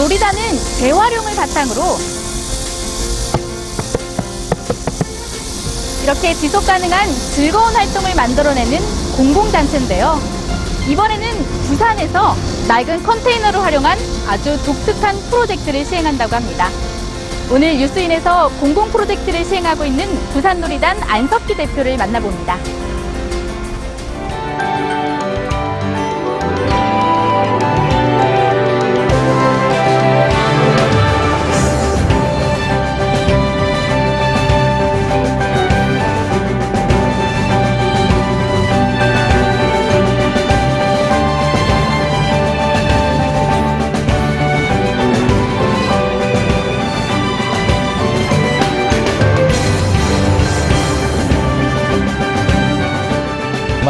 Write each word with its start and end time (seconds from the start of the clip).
놀이단은 0.00 0.40
재활용을 0.78 1.36
바탕으로 1.36 1.98
이렇게 6.02 6.32
지속 6.32 6.64
가능한 6.64 7.12
즐거운 7.34 7.74
활동을 7.74 8.14
만들어내는 8.14 8.78
공공단체인데요. 9.14 10.18
이번에는 10.88 11.44
부산에서 11.66 12.34
낡은 12.66 13.02
컨테이너를 13.02 13.62
활용한 13.62 13.98
아주 14.26 14.56
독특한 14.64 15.20
프로젝트를 15.28 15.84
시행한다고 15.84 16.34
합니다. 16.34 16.70
오늘 17.50 17.76
뉴스인에서 17.76 18.48
공공 18.58 18.90
프로젝트를 18.90 19.44
시행하고 19.44 19.84
있는 19.84 20.08
부산놀이단 20.32 20.98
안석기 21.02 21.56
대표를 21.56 21.98
만나봅니다. 21.98 22.56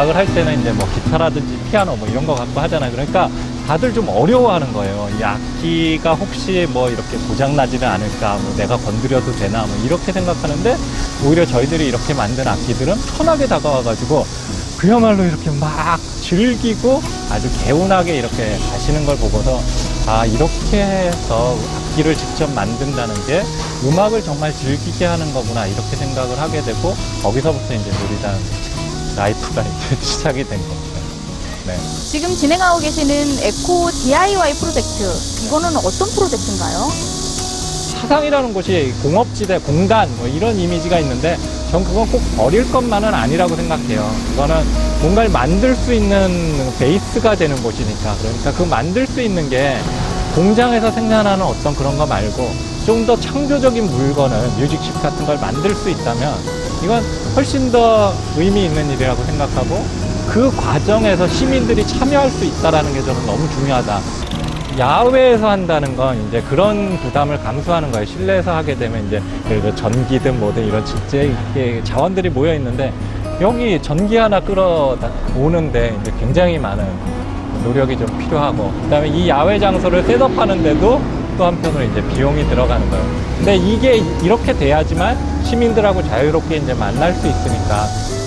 음악을 0.01 0.17
할 0.17 0.27
때는 0.35 0.61
이제 0.61 0.73
뭐 0.73 0.89
기타라든지 0.95 1.59
피아노 1.71 1.95
뭐 1.97 2.09
이런 2.09 2.27
거 2.27 2.35
갖고 2.35 2.59
하잖아요. 2.61 2.91
그러니까 2.91 3.29
다들 3.67 3.93
좀 3.93 4.09
어려워하는 4.09 4.73
거예요. 4.73 5.09
이 5.19 5.23
악기가 5.23 6.15
혹시 6.15 6.67
뭐 6.71 6.89
이렇게 6.89 7.19
고장 7.29 7.55
나지는 7.55 7.87
않을까, 7.87 8.37
뭐 8.37 8.55
내가 8.57 8.77
건드려도 8.79 9.33
되나, 9.37 9.67
뭐 9.67 9.77
이렇게 9.85 10.11
생각하는데 10.13 10.77
오히려 11.27 11.45
저희들이 11.45 11.89
이렇게 11.89 12.15
만든 12.15 12.49
악기들은 12.49 12.95
편하게 13.19 13.47
다가와가지고 13.47 14.27
그야말로 14.79 15.23
이렇게 15.23 15.51
막 15.51 16.01
즐기고 16.23 17.03
아주 17.31 17.51
개운하게 17.65 18.17
이렇게 18.17 18.57
가시는 18.71 19.05
걸 19.05 19.17
보고서 19.19 19.61
아 20.07 20.25
이렇게 20.25 20.83
해서 20.83 21.57
악기를 21.91 22.17
직접 22.17 22.51
만든다는 22.55 23.15
게 23.27 23.43
음악을 23.85 24.23
정말 24.25 24.55
즐기게 24.55 25.05
하는 25.05 25.33
거구나 25.35 25.67
이렇게 25.67 25.97
생각을 25.97 26.41
하게 26.41 26.63
되고 26.63 26.95
거기서부터 27.23 27.75
이제 27.75 27.91
노리단 27.91 28.35
life가 29.17 29.63
이제 29.63 29.97
시작이 30.03 30.45
된 30.49 30.59
겁니다. 30.59 31.01
네. 31.67 31.77
지금 32.11 32.35
진행하고 32.35 32.79
계시는 32.81 33.39
에코 33.43 33.91
DIY 33.91 34.55
프로젝트, 34.55 35.05
이거는 35.47 35.77
어떤 35.77 36.09
프로젝트인가요? 36.11 36.91
사상이라는 38.01 38.55
곳이 38.55 38.95
공업지대, 39.03 39.59
공단 39.59 40.09
뭐 40.17 40.27
이런 40.27 40.59
이미지가 40.59 40.99
있는데 41.01 41.37
전 41.71 41.85
그건 41.85 42.11
꼭 42.11 42.21
버릴 42.37 42.71
것만은 42.73 43.13
아니라고 43.13 43.55
생각해요. 43.57 44.11
그거는 44.31 44.65
뭔가를 45.03 45.31
만들 45.31 45.77
수 45.77 45.93
있는 45.93 46.73
베이스가 46.79 47.37
되는 47.37 47.63
곳이니까 47.63 48.17
그러니까 48.21 48.53
그 48.53 48.63
만들 48.63 49.07
수 49.07 49.21
있는 49.21 49.49
게 49.51 49.77
공장에서 50.35 50.91
생산하는 50.91 51.45
어떤 51.45 51.75
그런 51.77 51.97
거 51.99 52.07
말고 52.07 52.51
좀 52.87 53.07
더 53.07 53.19
창조적인 53.21 53.85
물건을 53.85 54.49
뮤직십 54.59 55.01
같은 55.03 55.27
걸 55.27 55.37
만들 55.39 55.75
수 55.77 55.91
있다면 55.91 56.60
이건 56.83 57.03
훨씬 57.37 57.71
더 57.71 58.13
의미 58.37 58.65
있는 58.65 58.91
일이라고 58.91 59.23
생각하고 59.25 59.85
그 60.29 60.51
과정에서 60.57 61.27
시민들이 61.29 61.87
참여할 61.87 62.31
수 62.31 62.45
있다라는 62.45 62.93
게 62.93 63.03
저는 63.03 63.27
너무 63.27 63.49
중요하다. 63.51 64.01
야외에서 64.79 65.51
한다는 65.51 65.97
건 65.97 66.17
이제 66.29 66.41
그런 66.43 66.97
부담을 67.01 67.39
감수하는 67.43 67.91
거예요. 67.91 68.07
실내에서 68.07 68.55
하게 68.55 68.77
되면 68.77 69.07
이제 69.07 69.21
예를 69.47 69.61
들어 69.61 69.75
전기든 69.75 70.41
뭐든 70.41 70.65
이런 70.65 70.85
직제 70.85 71.83
자원들이 71.85 72.31
모여 72.31 72.55
있는데 72.55 72.93
여기 73.41 73.81
전기 73.83 74.17
하나 74.17 74.41
끌어오는데 74.41 75.99
이제 76.01 76.13
굉장히 76.19 76.59
많은 76.59 76.87
노력이 77.65 77.99
좀 77.99 78.07
필요하고 78.19 78.73
그다음에 78.85 79.09
이 79.09 79.29
야외 79.29 79.59
장소를 79.59 80.03
셋업하는데도 80.05 81.20
또 81.41 81.47
한편으로 81.47 81.83
이제 81.85 82.07
비용이 82.09 82.47
들어가는 82.51 82.91
거예요. 82.91 83.05
근데 83.39 83.57
이게 83.57 84.03
이렇게 84.23 84.53
돼야지만 84.53 85.17
시민들하고 85.43 86.03
자유롭게 86.03 86.59
이제 86.59 86.75
만날 86.75 87.15
수 87.15 87.27
있으니까 87.27 87.87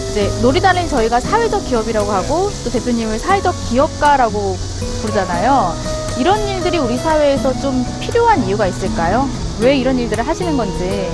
이제 0.09 0.31
놀이단은 0.41 0.90
저희가 0.90 1.19
사회적 1.19 1.63
기업이라고 1.68 2.12
하고 2.12 2.50
또 2.63 2.72
대표님을 2.72 3.19
사회적 3.19 3.53
기업가라고 3.69 4.57
부르잖아요. 5.01 5.75
이런 6.18 6.40
일들이 6.47 6.79
우리 6.79 6.97
사회에서 6.97 7.53
좀 7.62 7.85
필요한 8.00 8.44
이유가 8.47 8.66
있을까요? 8.66 9.30
왜 9.59 9.78
이런 9.78 10.00
일들을 10.00 10.28
하시는 10.28 10.57
건지. 10.57 11.07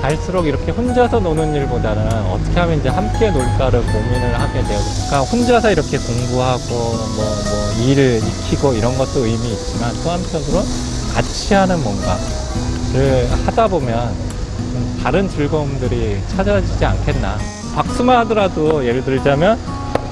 갈수록 0.00 0.46
이렇게 0.46 0.70
혼자서 0.70 1.20
노는 1.20 1.54
일보다는 1.54 2.06
어떻게 2.30 2.60
하면 2.60 2.78
이제 2.78 2.88
함께 2.88 3.30
놀까를 3.30 3.82
고민을 3.82 4.40
하게 4.40 4.62
되고, 4.62 4.80
그러니까 5.06 5.20
혼자서 5.20 5.70
이렇게 5.70 5.98
공부하고 5.98 6.74
뭐, 6.74 7.16
뭐 7.16 7.86
일을 7.86 8.22
익히고 8.22 8.74
이런 8.74 8.96
것도 8.98 9.24
의미 9.24 9.52
있지만 9.52 9.94
또 10.02 10.10
한편으로 10.10 10.62
같이 11.14 11.54
하는 11.54 11.80
뭔가를 11.82 13.28
하다 13.46 13.68
보면 13.68 14.12
좀 14.72 15.00
다른 15.02 15.28
즐거움들이 15.28 16.20
찾아지지 16.28 16.84
않겠나. 16.84 17.38
박수만 17.74 18.18
하더라도 18.18 18.84
예를 18.84 19.04
들자면 19.04 19.58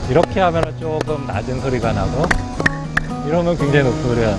이렇게 0.09 0.41
하면 0.41 0.63
조금 0.81 1.27
낮은 1.27 1.61
소리가 1.61 1.93
나고 1.93 2.25
이러면 3.27 3.57
굉장히 3.57 3.85
높은 3.85 4.03
소리가 4.03 4.37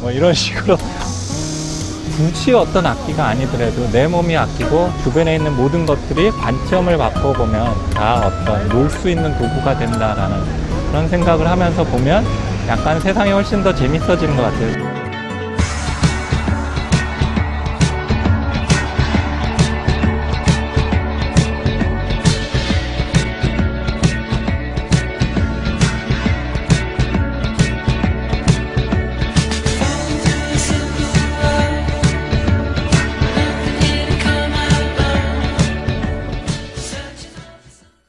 뭐 0.00 0.10
이런 0.10 0.32
식으로 0.34 0.76
굳이 2.16 2.52
어떤 2.52 2.84
악기가 2.86 3.28
아니더라도 3.28 3.88
내 3.92 4.06
몸이 4.08 4.36
악기고 4.36 4.92
주변에 5.04 5.36
있는 5.36 5.56
모든 5.56 5.86
것들이 5.86 6.30
관점을 6.32 6.96
바꿔보면 6.98 7.90
다 7.90 8.26
어떤 8.26 8.68
놀 8.68 8.90
수 8.90 9.08
있는 9.08 9.36
도구가 9.38 9.78
된다라는 9.78 10.67
그런 10.88 11.08
생각을 11.08 11.46
하면서 11.48 11.84
보면 11.84 12.24
약간 12.68 13.00
세상이 13.00 13.30
훨씬 13.30 13.62
더 13.62 13.74
재밌어지는 13.74 14.36
것 14.36 14.42
같아요. 14.42 14.87